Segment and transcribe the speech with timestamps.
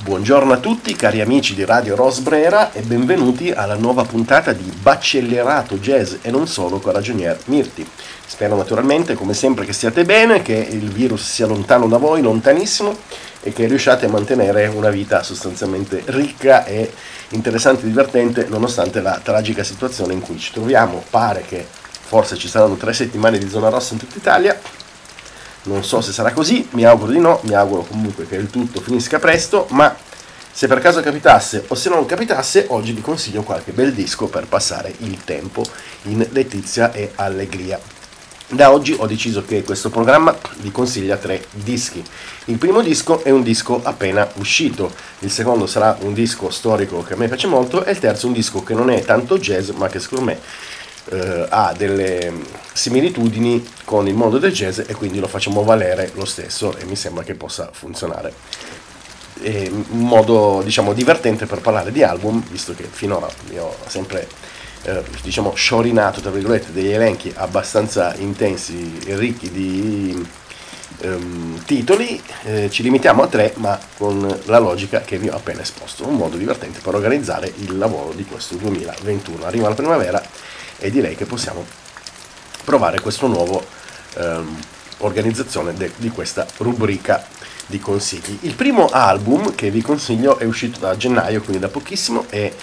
[0.00, 5.76] Buongiorno a tutti cari amici di Radio Rosbrera e benvenuti alla nuova puntata di Baccellerato
[5.78, 7.84] Jazz e non solo con Ragionier Mirti.
[8.24, 12.96] Spero naturalmente come sempre che stiate bene, che il virus sia lontano da voi, lontanissimo
[13.42, 16.92] e che riusciate a mantenere una vita sostanzialmente ricca e
[17.30, 21.02] interessante e divertente nonostante la tragica situazione in cui ci troviamo.
[21.10, 21.66] Pare che
[22.08, 24.58] forse ci saranno tre settimane di zona rossa in tutta Italia,
[25.68, 28.80] non so se sarà così, mi auguro di no, mi auguro comunque che il tutto
[28.80, 29.94] finisca presto, ma
[30.50, 34.46] se per caso capitasse o se non capitasse, oggi vi consiglio qualche bel disco per
[34.46, 35.62] passare il tempo
[36.04, 37.78] in letizia e allegria.
[38.50, 42.02] Da oggi ho deciso che questo programma vi consiglia tre dischi.
[42.46, 47.12] Il primo disco è un disco appena uscito, il secondo sarà un disco storico che
[47.12, 49.88] a me piace molto e il terzo un disco che non è tanto jazz ma
[49.88, 50.40] che secondo me
[51.10, 52.32] eh, ha delle
[52.72, 56.96] similitudini con il mondo del jazz e quindi lo facciamo valere lo stesso e mi
[56.96, 58.32] sembra che possa funzionare.
[59.40, 64.28] È un modo diciamo divertente per parlare di album, visto che finora io ho sempre
[64.82, 70.26] eh, diciamo sciorinato tra virgolette degli elenchi abbastanza intensi e ricchi di
[71.00, 75.62] ehm, titoli, eh, ci limitiamo a tre ma con la logica che vi ho appena
[75.62, 79.44] esposto, un modo divertente per organizzare il lavoro di questo 2021.
[79.44, 80.22] Arriva la primavera
[80.78, 81.64] e direi che possiamo
[82.64, 83.60] provare questa nuova
[84.14, 84.56] ehm,
[84.98, 87.26] organizzazione de- di questa rubrica
[87.66, 88.38] di consigli.
[88.42, 92.54] Il primo album che vi consiglio è uscito da gennaio, quindi da pochissimo, e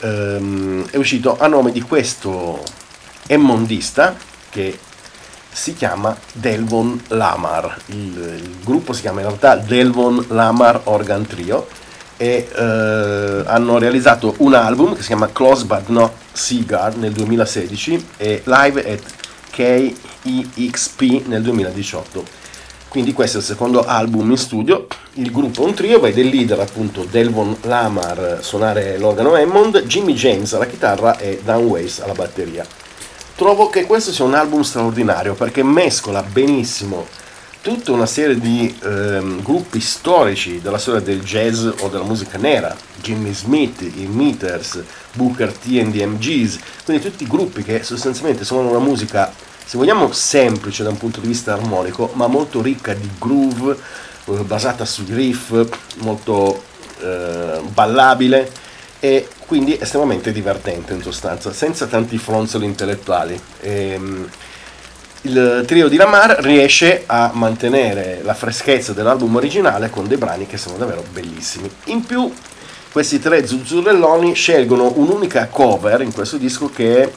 [0.00, 2.62] ehm, è uscito a nome di questo
[3.26, 4.16] emmondista
[4.50, 4.78] che
[5.50, 7.76] si chiama Delvon Lamar.
[7.86, 11.66] Il, il, gruppo si chiama in realtà Delvon Lamar Organ Trio
[12.16, 18.06] e eh, hanno realizzato un album che si chiama Close But Not Cigar nel 2016
[18.16, 19.02] e Live at
[19.50, 22.24] KEXP nel 2018.
[22.88, 24.86] Quindi questo è il secondo album in studio.
[25.14, 30.14] Il gruppo è un trio, vede il leader appunto Delvon Lamar suonare l'organo Hammond, Jimmy
[30.14, 32.64] James alla chitarra e Dan Weiss alla batteria.
[33.34, 37.06] Trovo che questo sia un album straordinario perché mescola benissimo
[37.60, 42.74] tutta una serie di ehm, gruppi storici della storia del jazz o della musica nera,
[43.00, 44.82] Jimmy Smith, i Meters,
[45.12, 49.32] Booker T and the MGs, quindi tutti gruppi che sostanzialmente suonano una musica,
[49.64, 53.76] se vogliamo, semplice da un punto di vista armonico, ma molto ricca di groove,
[54.26, 55.66] eh, basata sui riff,
[55.98, 56.62] molto
[57.00, 58.50] eh, ballabile
[59.00, 63.40] e quindi estremamente divertente in sostanza, senza tanti fronzoli intellettuali.
[63.60, 64.28] Ehm,
[65.22, 70.56] il trio di Lamar riesce a mantenere la freschezza dell'album originale con dei brani che
[70.56, 71.68] sono davvero bellissimi.
[71.86, 72.32] In più,
[72.92, 77.12] questi tre zuzzurelloni scelgono un'unica cover in questo disco che è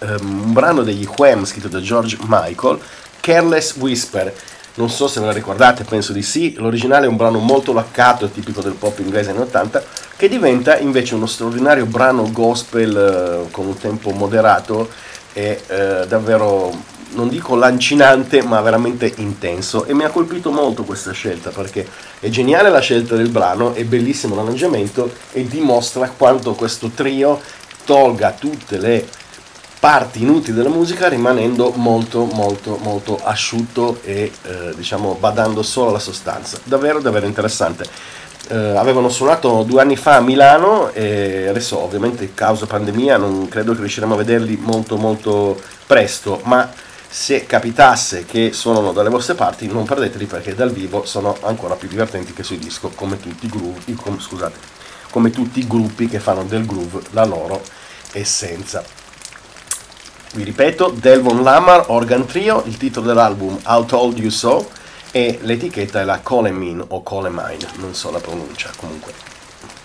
[0.00, 2.78] um, un brano degli Wham scritto da George Michael,
[3.20, 4.34] Careless Whisper.
[4.74, 6.54] Non so se ve la ricordate, penso di sì.
[6.56, 9.82] L'originale è un brano molto laccato, tipico del pop inglese anni 80,
[10.16, 14.88] che diventa invece uno straordinario brano gospel uh, con un tempo moderato
[15.32, 21.12] e uh, davvero non dico lancinante, ma veramente intenso e mi ha colpito molto questa
[21.12, 21.86] scelta perché
[22.20, 27.40] è geniale la scelta del brano, è bellissimo l'arrangiamento e dimostra quanto questo trio
[27.84, 29.06] tolga tutte le
[29.80, 35.98] parti inutili della musica rimanendo molto molto molto asciutto e eh, diciamo badando solo alla
[35.98, 36.58] sostanza.
[36.62, 37.84] Davvero davvero interessante.
[38.48, 43.72] Eh, avevano suonato due anni fa a Milano e adesso ovviamente causa pandemia non credo
[43.74, 46.68] che riusciremo a vederli molto molto presto, ma
[47.08, 51.88] se capitasse che suonano dalle vostre parti non perdeteli perché dal vivo sono ancora più
[51.88, 54.58] divertenti che sui disco come tutti i, groove, come, scusate,
[55.10, 57.60] come tutti i gruppi che fanno del groove la loro
[58.12, 58.82] essenza.
[60.32, 64.70] Vi ripeto Delvon Lamar Organ Trio il titolo dell'album How Told You So
[65.10, 69.12] e l'etichetta è la Colemin o Colemine non so la pronuncia comunque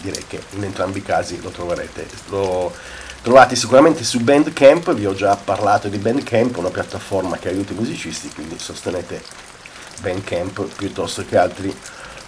[0.00, 2.72] direi che in entrambi i casi lo troverete lo
[3.26, 7.74] trovate sicuramente su Bandcamp, vi ho già parlato di Bandcamp, una piattaforma che aiuta i
[7.74, 9.20] musicisti, quindi sostenete
[10.00, 11.76] Bandcamp piuttosto che altri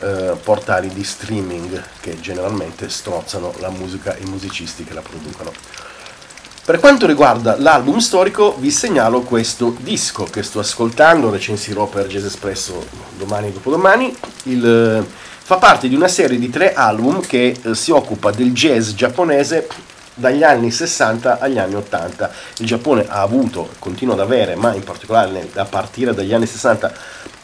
[0.00, 5.50] eh, portali di streaming che generalmente strozzano la musica e i musicisti che la producono.
[6.64, 12.26] Per quanto riguarda l'album storico, vi segnalo questo disco che sto ascoltando, recensirò per Jazz
[12.26, 12.86] Espresso
[13.18, 14.16] domani e dopodomani.
[14.44, 15.04] Il, eh,
[15.42, 19.66] fa parte di una serie di tre album che eh, si occupa del jazz giapponese
[20.14, 22.30] dagli anni 60 agli anni 80.
[22.58, 26.92] Il Giappone ha avuto, continua ad avere, ma in particolare a partire dagli anni 60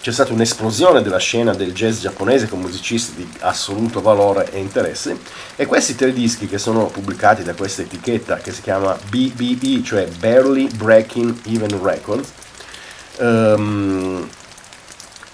[0.00, 5.18] c'è stata un'esplosione della scena del jazz giapponese con musicisti di assoluto valore e interesse
[5.56, 10.06] e questi tre dischi che sono pubblicati da questa etichetta che si chiama BBE, cioè
[10.06, 12.32] Barely Breaking Even Records,
[13.18, 14.28] um,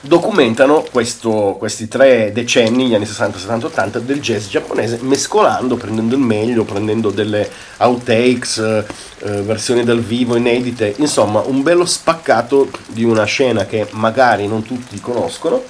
[0.07, 6.15] documentano questo, questi tre decenni, gli anni 60, 70, 80, del jazz giapponese, mescolando, prendendo
[6.15, 7.49] il meglio, prendendo delle
[7.79, 14.47] outtakes, eh, versioni dal vivo inedite, insomma un bello spaccato di una scena che magari
[14.47, 15.63] non tutti conoscono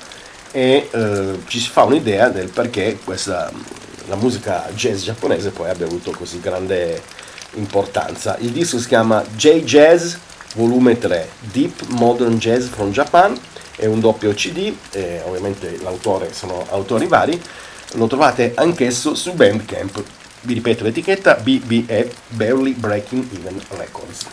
[0.51, 3.51] e eh, ci si fa un'idea del perché questa,
[4.09, 7.03] la musica jazz giapponese poi abbia avuto così grande
[7.55, 8.37] importanza.
[8.41, 10.15] Il disco si chiama J-Jazz
[10.55, 13.39] Volume 3, Deep Modern Jazz from Japan
[13.77, 17.41] è un doppio CD, eh, ovviamente l'autore sono autori vari,
[17.95, 20.03] lo trovate anch'esso su Bandcamp.
[20.43, 24.27] Vi ripeto l'etichetta BBE Barely Breaking Even Records.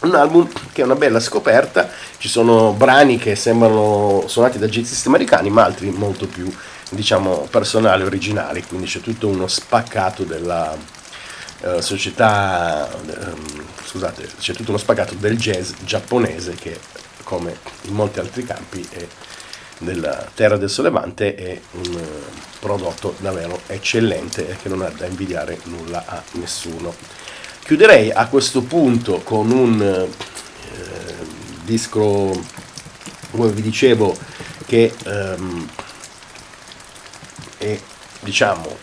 [0.00, 5.08] Un album che è una bella scoperta, ci sono brani che sembrano suonati da jazzisti
[5.08, 6.50] americani, ma altri molto più,
[6.90, 10.98] diciamo, personali, originali, quindi c'è tutto uno spaccato della,
[11.62, 16.80] Uh, società, um, scusate, c'è tutto uno spaccato del jazz giapponese che
[17.30, 18.84] come in molti altri campi
[19.78, 22.04] della Terra del Sollevante è un eh,
[22.58, 26.92] prodotto davvero eccellente e che non ha da invidiare nulla a nessuno.
[27.62, 30.08] Chiuderei a questo punto con un eh,
[31.62, 32.32] disco,
[33.30, 34.16] come vi dicevo,
[34.66, 35.68] che ehm,
[37.58, 37.80] è
[38.22, 38.76] diciamo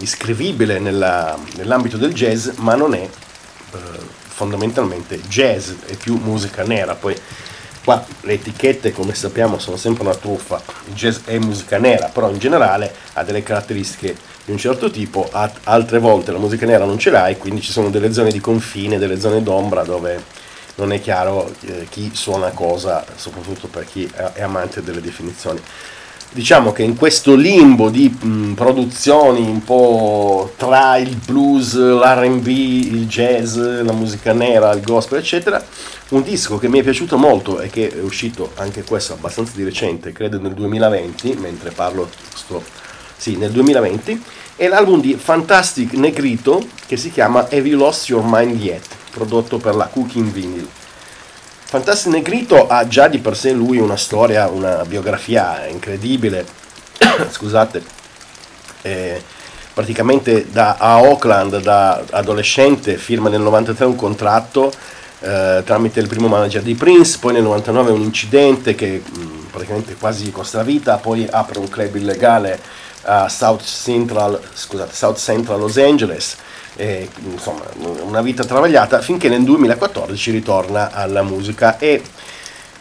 [0.00, 3.08] iscrivibile nella, nell'ambito del jazz, ma non è
[3.72, 6.94] eh, fondamentalmente jazz e più musica nera.
[6.96, 7.16] Poi
[7.84, 10.60] qua le etichette, come sappiamo, sono sempre una truffa.
[10.88, 15.30] Il jazz è musica nera, però in generale ha delle caratteristiche di un certo tipo,
[15.30, 18.40] altre volte la musica nera non ce l'ha e quindi ci sono delle zone di
[18.40, 20.40] confine, delle zone d'ombra dove
[20.74, 25.60] non è chiaro eh, chi suona cosa, soprattutto per chi è amante delle definizioni
[26.32, 33.06] diciamo che in questo limbo di mh, produzioni un po' tra il blues, l'RB, il
[33.06, 35.62] jazz, la musica nera, il gospel, eccetera,
[36.08, 39.64] un disco che mi è piaciuto molto e che è uscito anche questo abbastanza di
[39.64, 42.62] recente, credo nel 2020, mentre parlo sto,
[43.16, 44.22] sì, nel 2020,
[44.56, 49.58] è l'album di Fantastic Negrito che si chiama Have You Lost Your Mind Yet, prodotto
[49.58, 50.68] per la Cooking Vinyl.
[51.72, 56.44] Fantastic Negrito ha già di per sé lui una storia, una biografia incredibile.
[57.32, 57.82] Scusate,
[58.82, 59.22] eh,
[59.72, 64.70] praticamente da, a Oakland da adolescente firma nel 93 un contratto
[65.20, 69.44] eh, tramite il primo manager di Prince, poi nel 99 un incidente che mh, mm,
[69.50, 72.60] praticamente quasi costa la vita, poi apre un club illegale
[73.04, 76.36] a South Central, scusate, South Central Los Angeles
[76.76, 77.62] eh, insomma
[78.02, 81.78] una vita travagliata finché nel 2014 ritorna alla musica.
[81.78, 82.02] E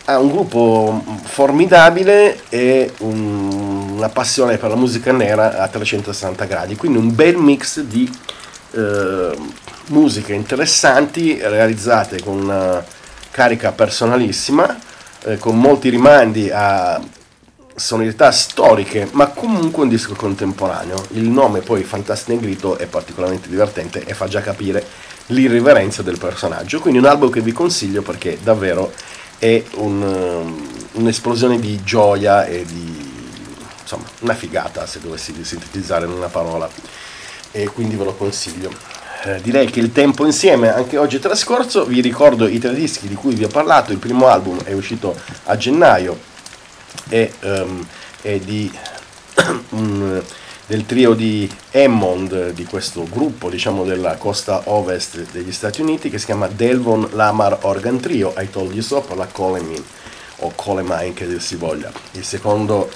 [0.05, 6.75] ha un gruppo formidabile e un, una passione per la musica nera a 360 gradi,
[6.75, 8.11] quindi un bel mix di
[8.71, 9.37] eh,
[9.87, 12.83] musiche interessanti realizzate con una
[13.29, 14.75] carica personalissima,
[15.23, 16.99] eh, con molti rimandi a
[17.81, 21.03] sonorità storiche, ma comunque un disco contemporaneo.
[21.13, 24.85] Il nome poi Fantastic Negrito è particolarmente divertente e fa già capire
[25.27, 26.79] l'irriverenza del personaggio.
[26.79, 28.93] Quindi un album che vi consiglio perché davvero
[29.39, 33.09] è un, um, un'esplosione di gioia e di
[33.81, 36.69] insomma una figata se dovessi sintetizzare in una parola.
[37.51, 38.71] E quindi ve lo consiglio.
[39.23, 41.85] Eh, direi che il tempo insieme anche oggi è trascorso.
[41.85, 43.91] Vi ricordo i tre dischi di cui vi ho parlato.
[43.91, 46.29] Il primo album è uscito a gennaio
[47.11, 47.85] e, um,
[48.21, 48.71] e di,
[49.71, 50.23] um,
[50.65, 56.17] del trio di Hammond, di questo gruppo diciamo, della costa ovest degli Stati Uniti che
[56.17, 59.83] si chiama Delvon Lamar Organ Trio, I Told You So, per la Coleman
[60.37, 61.91] o Coleman che dir si voglia.
[62.11, 62.89] Il secondo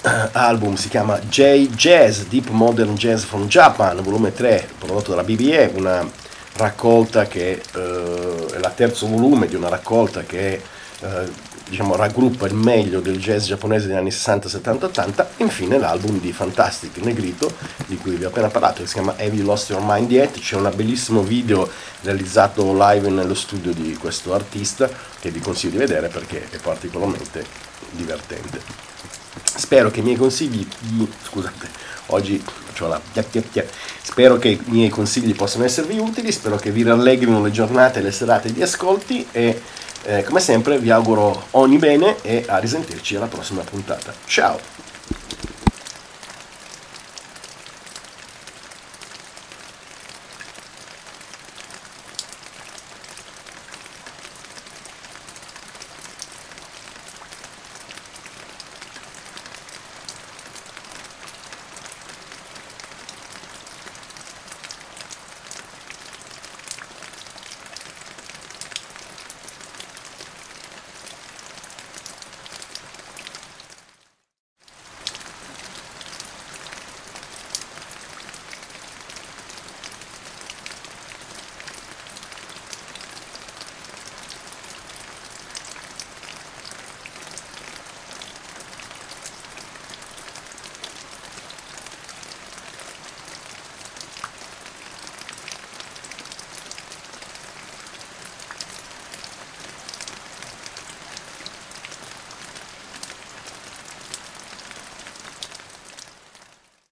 [0.32, 5.72] album si chiama J Jazz, Deep Modern Jazz from Japan, volume 3, prodotto dalla BBE,
[5.74, 6.08] una
[6.56, 10.62] raccolta che uh, è la terzo volume di una raccolta che
[11.00, 11.30] uh,
[11.68, 16.20] diciamo, raggruppa il meglio del jazz giapponese degli anni 60, 70, 80 e infine l'album
[16.20, 17.52] di Fantastic Negrito
[17.86, 20.38] di cui vi ho appena parlato che si chiama Have You Lost Your Mind Yet?
[20.38, 21.68] C'è un bellissimo video
[22.02, 24.88] realizzato live nello studio di questo artista
[25.20, 27.44] che vi consiglio di vedere perché è particolarmente
[27.90, 28.60] divertente.
[29.56, 30.66] Spero che i miei consigli
[31.22, 32.42] scusate oggi
[32.80, 33.00] ho la
[34.02, 38.02] spero che i miei consigli possano esservi utili spero che vi rallegrino le giornate e
[38.02, 39.62] le serate di ascolti e
[40.04, 44.12] eh, come sempre vi auguro ogni bene e a risentirci alla prossima puntata.
[44.26, 44.83] Ciao!